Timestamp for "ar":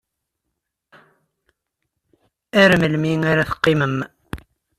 2.61-2.71